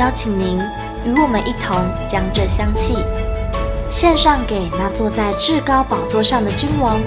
[0.00, 0.58] 邀请您
[1.04, 1.76] 与我们一同
[2.08, 3.04] 将这香气
[3.90, 6.98] 献上给那坐在至高宝座上的君王。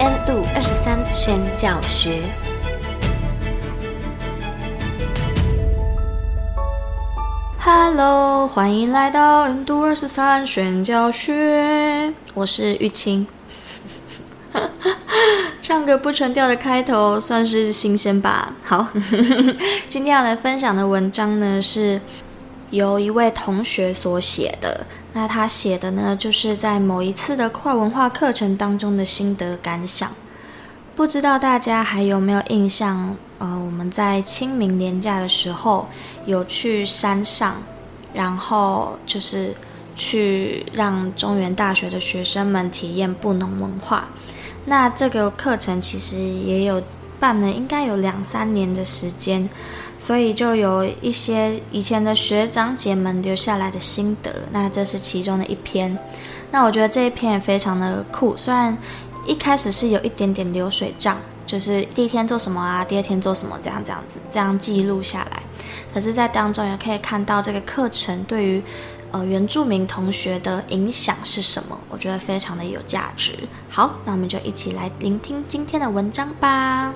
[0.00, 2.22] N 度二十三宣教学。
[7.60, 13.28] Hello，欢迎来到 N 度二十三宣教学，我是玉清。
[15.62, 18.54] 唱个不纯调的开头，算是新鲜吧。
[18.62, 18.86] 好，
[19.88, 22.00] 今天要来分享的文章呢，是
[22.70, 24.86] 由一位同学所写的。
[25.12, 30.10] 那他写的呢，就是在某一次的跨文化课程当中的心得感想。
[30.94, 33.16] 不知道大家还有没有印象？
[33.38, 35.88] 呃，我们在清明连假的时候
[36.26, 37.60] 有去山上，
[38.12, 39.52] 然后就是
[39.96, 44.08] 去让中原大学的学生们体验布农文化。
[44.64, 46.80] 那这个课程其实也有
[47.18, 49.48] 办了，应该有两三年的时间，
[49.98, 54.32] 所以就有一些以前的学长姐们留下来的心得。
[54.52, 55.98] 那这是其中的一篇。
[56.50, 58.76] 那我觉得这一篇也非常的酷，虽然
[59.26, 65.42] 一开始是有一点点流水账，就是第一天做什么啊，第二天做什么，这样这样子这样记录下来。
[65.92, 68.62] 可是，在当中也可以看到这个课程对于。
[69.12, 71.78] 呃，原住民同学的影响是什么？
[71.90, 73.34] 我觉得非常的有价值。
[73.68, 76.92] 好，那我们就一起来聆听今天的文章吧。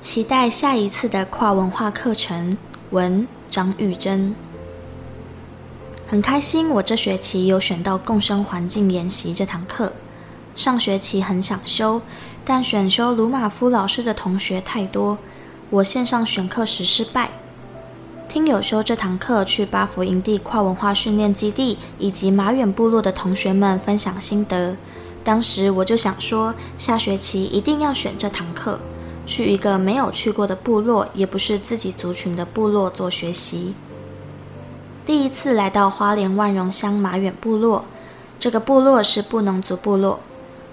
[0.00, 2.56] 期待下一次的跨文化课程。
[2.90, 4.36] 文张玉珍，
[6.06, 9.92] 很开心我这学期有选到共生环境研习这堂课。
[10.54, 12.00] 上学期很想修，
[12.44, 15.18] 但选修鲁马夫老师的同学太多，
[15.70, 17.30] 我线上选课时失败。
[18.28, 24.76] 听有修这堂课去八福营地跨文化训练基地以及马远部落的同学们分享心得，
[25.22, 28.80] 当时我就想说，下学期一定要选这堂课，
[29.24, 33.74] 去一个没有去过的部落，也不是自己族群的部落做学习。
[35.06, 37.84] 第一次来到花莲万荣乡马远部落，
[38.40, 40.18] 这个部落是布农族部落，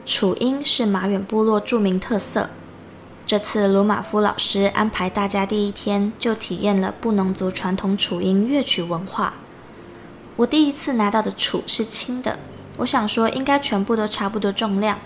[0.06, 2.50] 楚音是马远部落著名特色。
[3.32, 9.36] 这次鲁马夫老师安排大家第一天就体验了布农族传统楚音乐曲文化。
[10.36, 12.38] 我第一次拿到的楚是轻的，
[12.76, 15.00] 我想说应该全部都差不多重量，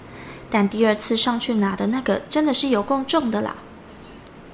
[0.50, 3.58] 但第二次上去拿的那个真的是有够重的啦！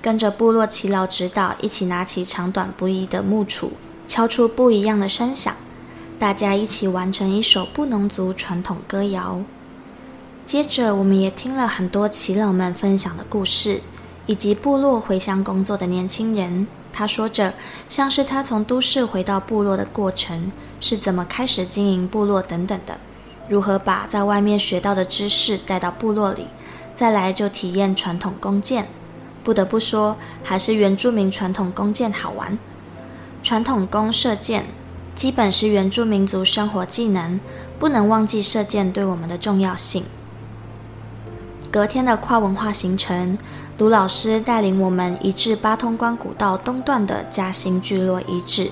[0.02, 3.70] 跟着部落耆老指导，一起拿起长短不一的木杵，
[4.06, 5.56] 敲出不一样的声响，
[6.20, 9.42] 大家一起完成一首布农族传统歌谣。
[10.46, 13.80] 接着，我们也听了很多耆老们分享的故事，
[14.26, 16.68] 以及部落回乡工作的年轻人。
[16.92, 17.54] 他说着，
[17.88, 22.98] 像是他从都市回到部落的过程，是怎么开始经营部落等等的，
[23.48, 26.48] 如何把在外面学到的知识带到部落里，
[26.94, 28.90] 再来就体验传统弓箭。
[29.44, 32.60] 不得不说，还是原住民传统弓箭好玩。
[33.42, 34.66] 传统弓射箭，
[35.16, 37.40] 基本是原住民族生活技能，
[37.80, 40.04] 不能忘记射箭对我们的重要性。
[41.72, 43.38] 隔天的跨文化行程，
[43.78, 48.70] 卢老师带领我们移至八通关古道东段的嘉兴聚落遗址。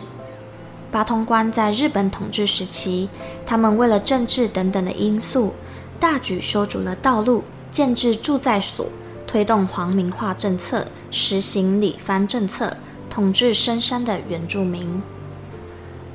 [0.91, 3.07] 八通关在日本统治时期，
[3.45, 5.53] 他们为了政治等等的因素，
[5.97, 8.87] 大举修筑了道路，建置驻在所，
[9.25, 12.75] 推动皇民化政策，实行理蕃政策，
[13.09, 15.01] 统治深山的原住民。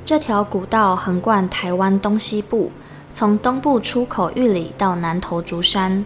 [0.05, 2.71] 这条古道横贯台湾东西部，
[3.11, 6.05] 从东部出口玉里到南投竹山。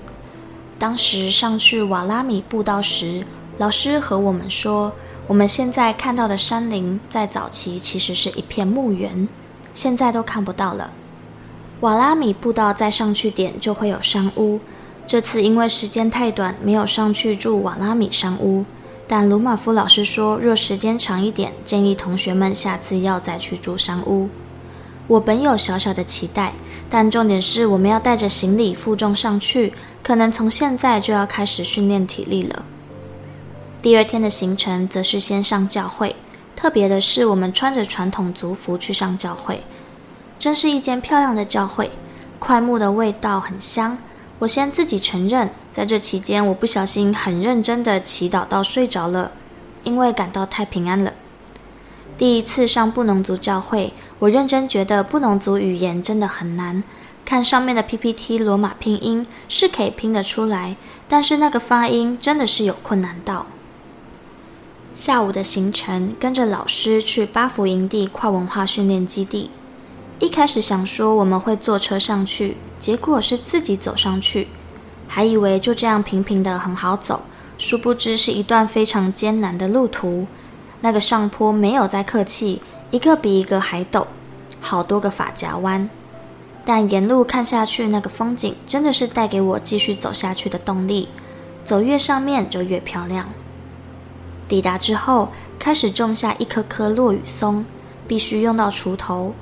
[0.79, 3.25] 当时上去瓦拉米步道时，
[3.57, 4.93] 老师和我们说，
[5.27, 9.27] 我们现在看到的山林，在早期其实是一片墓园，
[9.73, 10.91] 现在都看不到了。
[11.81, 14.61] 瓦拉米步道再上去点就会有山屋，
[15.05, 18.63] 这次因为时间太短，没有上去住瓦拉米山屋。
[19.05, 24.29] 但鲁马夫老师说，若时间长一点，建议同学们下次要再去住山屋。
[25.07, 26.53] 我本有小小的期待，
[26.87, 29.73] 但重点是我们要带着行李负重上去，
[30.09, 32.65] 可能从现在就要开始训练体力了。
[33.79, 36.15] 第二天的行程则是先上教会，
[36.55, 39.61] 特别的是我们穿着传统族服去上教会。
[40.39, 41.91] 真是一间漂亮的教会，
[42.39, 43.99] 块木的味道很香。
[44.39, 49.33] 我先自己承认，在这期间，我不小心很认真的祈祷到睡着了，
[49.83, 51.13] 因为感到太平安了。
[52.17, 56.83] 第一次上布农族教会，我认真觉得布农族语言真的很难。
[57.29, 60.75] 看上面的 PPT 罗马拼音是可以拼得出来，
[61.07, 63.45] 但是那个发音真的是有困难到。
[64.95, 69.51] 下午的行程，跟着老师去八福营地跨文化训练基地。
[70.17, 72.57] 一开始想说我们会坐车上去。
[72.79, 74.47] 结果是自己走上去，
[75.07, 77.21] 还以为就这样平平的很好走，
[77.59, 80.25] 殊不知是一段非常艰难的路途。
[80.81, 84.07] 那个上坡没有再客气，一个比一个还陡，
[84.59, 85.87] 好多个发夹弯。
[86.65, 91.07] 但沿路看下去，那个风景真的是带给我继续走下去的动力。
[91.65, 93.29] 走越上面就越漂亮。
[94.47, 95.29] 抵达之后，
[95.59, 97.65] 开始种下一棵棵落羽松，
[98.07, 99.33] 必须用到锄头。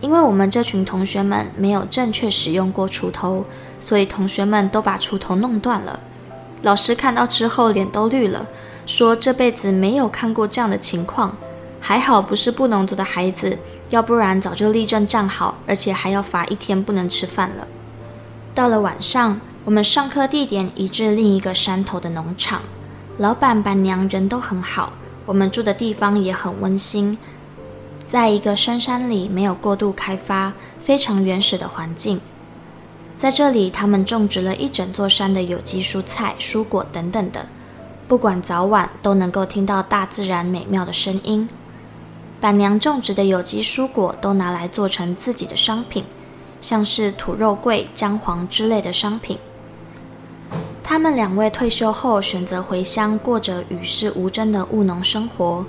[0.00, 3.44] 因为我们这群同学们没有正确使用过锄头，
[3.78, 6.00] 所以同学们都把锄头弄断了。
[6.62, 8.46] 老师看到之后脸都绿了，
[8.84, 11.36] 说这辈子没有看过这样的情况。
[11.80, 13.56] 还好不是布农族的孩子，
[13.90, 17.68] 要不然早就立正站好，而且还要罚一天不能吃饭了。
[18.54, 22.62] 到了晚上，我们上课地点移至另一个山头的农场，
[23.18, 24.92] 老板板娘人都很好，
[25.24, 27.16] 我们住的地方也很温馨。
[28.02, 32.20] 在一个深山里，没有过度开发，非常原始的环境。
[33.16, 37.46] 在这里，他们种植了一整座山的有机蔬菜、蔬果等等的，
[38.06, 41.48] 不管早晚都能够听到大自然美妙的声音。
[42.40, 46.04] 板娘种植的有机蔬果都拿来做成自己的商品，
[46.60, 49.38] 像是土肉桂、姜黄之类的商品。
[50.84, 55.66] 他们两位退休后选择回乡，过着与世无争的务农生活。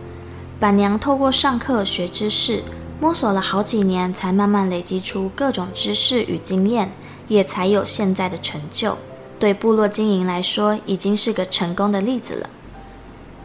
[0.59, 2.63] 板娘透过上课学知识，
[2.99, 6.91] 摸索了好几年，才慢慢累积出各种知识与经验，
[7.27, 8.97] 也才有现在的成就。
[9.39, 12.49] 对部落经营来说，已经是个成功的例子了。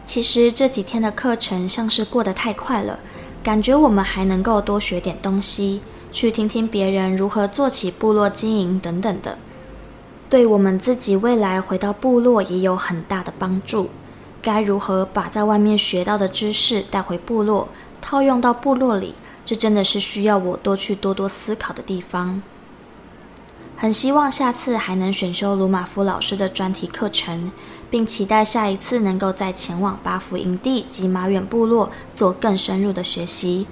[0.05, 2.99] 其实这几天的课程像是过得太快了，
[3.41, 9.37] 感觉我们还能够多学点东西，去听听别人如何做起部落经营等等的，
[10.29, 13.89] 对我们自己未来回到部落也有很大的帮助。
[14.41, 17.69] 该如何把在外面学到的知识带回部落，
[18.01, 19.15] 套用到部落里？
[19.45, 22.41] 这真的是需要我多去多多思考的地方。
[23.75, 27.51] 很希望下次还能选修鲁马夫老师的专题课程，
[27.93, 33.67] 并期待下一次能够再前往巴福营地及马远部落做更深入的学习。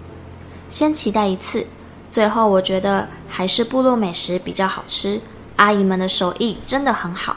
[0.69, 1.65] 先期待一次，
[2.11, 5.19] 最后我觉得还是部落美食比较好吃，
[5.55, 7.35] 阿姨们的手艺真的很好。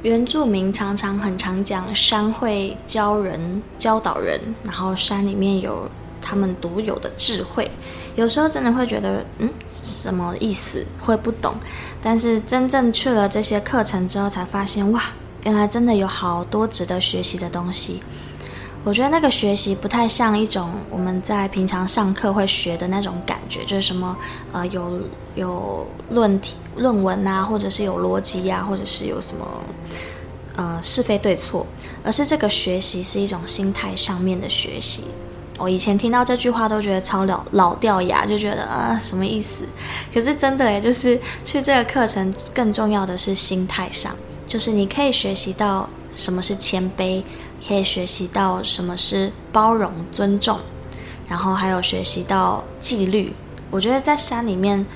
[0.00, 5.86] 原住民常常很常讲山会教人教导人，然后山里面有
[6.20, 7.70] 他们独有的智慧。
[8.16, 10.84] 有时候真的会觉得，嗯，什么意思？
[11.00, 11.54] 会不懂。
[12.02, 15.02] 但是真正去了这些课程之后，才发现哇，
[15.44, 18.02] 原来真的有好多值得学习的东西。
[18.82, 24.16] 我觉得那个学习不太像一种我们在平常上课会学的那种感觉，就是什么
[24.52, 25.00] 呃有
[25.34, 29.46] 有论题论文啊，或者是有逻辑呀，或者是有什么
[30.56, 31.66] 呃是非对错，
[32.02, 35.04] 而是这个学习是一种心态上面的学习。
[35.60, 39.64] 我以前听到这句话都觉得超老老掉牙，就觉得啊什么意思？
[40.12, 47.22] 可是真的也，就是去这个课程更重要的是心态上，就是你可以学习到什么是谦卑。
[47.68, 50.58] 可以学习到什么是包容、尊重，
[51.28, 53.36] 然后还有学习到纪律。
[53.70, 54.86] 我觉得在山里面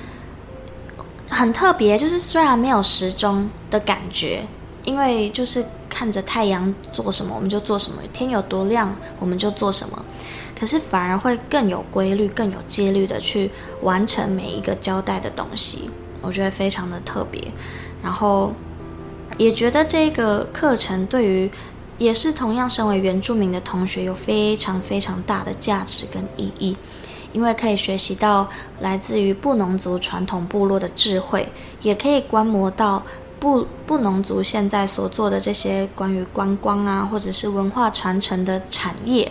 [1.29, 4.47] 很特别，就是虽然没有时钟的感觉，
[4.83, 10.03] 因为就是看着太阳做什么我们就做什么，天有多亮我们就做什么，
[10.65, 13.51] 可是反而会更有规律、更有纪律的去
[13.83, 15.91] 完成每一个交代的东西。
[16.23, 17.53] 我觉得非常的特别，
[18.03, 18.51] 然后
[19.37, 21.51] 也觉得这个课程对于。
[21.97, 26.77] 也是同样身为原住民的同学，有非常非常大的价值跟意义，
[27.33, 28.49] 因为可以学习到
[28.81, 31.49] 来自于布农族传统部落的智慧，
[31.83, 33.01] 也可以观摩到
[33.39, 39.31] 布布农族现在所做的这些关于观光啊，或者是文化传承的产业，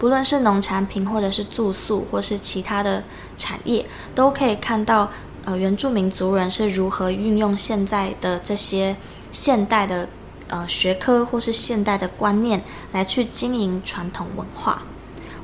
[0.00, 3.04] 不论是农产品，或者是住宿，或是其他的
[3.36, 5.08] 产业，都可以看到
[5.44, 8.96] 呃原住民族人是如何运用现在的这些
[9.30, 10.08] 现代的。
[10.52, 14.82] 呃，学科或是现代的观念来去经营传统文化，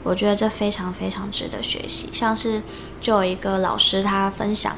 [0.03, 2.11] 我觉得这非常非常值得学习。
[2.13, 2.61] 像是
[3.01, 4.77] 就有一个老师他分享，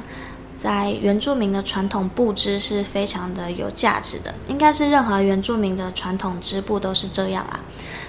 [0.55, 7.59] 在原住民的传统布织是非常的有价值的，应该是任何原住民的传统织布都是这样啊。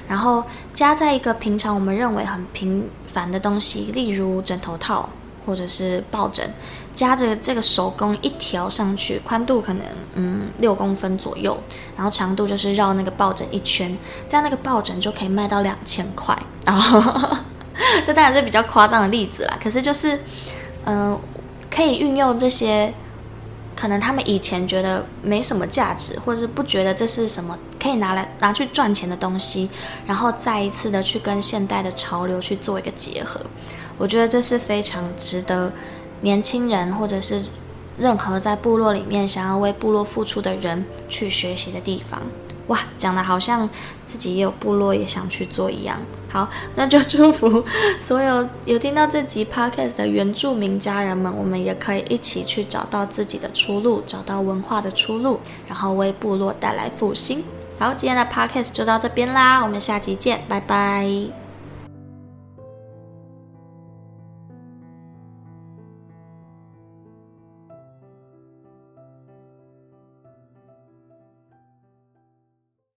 [0.09, 5.07] 然后加在一个平常我们认为很平凡的东西，例如枕头套
[5.45, 6.51] 或者是抱枕，
[6.93, 9.85] 加着这个手工一条上去，宽度可能
[10.15, 11.57] 嗯六公分左右，
[11.95, 13.95] 然后长度就是绕那个抱枕一圈，
[14.27, 16.37] 这样那个抱枕就可以卖到两千块。
[16.65, 16.99] 然后
[18.05, 20.19] 这当然是比较夸张的例子啦，可是就是
[20.85, 21.17] 嗯、
[21.69, 22.91] 可以运用这些。
[23.75, 29.69] 可能他们以前觉得没什么价值，或者是不觉得这是什么可以拿来拿去赚钱的东西，
[30.05, 33.39] 然后再一次的去跟现代的潮流去做一个结合，
[33.97, 35.71] 我觉得这是非常值得
[36.21, 37.43] 年轻人或者是
[37.97, 42.21] 任何在部落里面想要为部落付出的人去学习的地方。
[42.67, 43.67] 哇，讲的好像
[44.05, 45.99] 自己也有部落也想去做一样。
[46.29, 47.63] 好，那就祝福
[47.99, 57.43] 所有有听到这集 podcast 的原住民家人们，我们也可以一起去找到自己的出路，找到文化的出路，然后为部落带来复兴。
[57.79, 61.38] 好，今天的 podcast 就到这边啦，我们下集见，拜拜。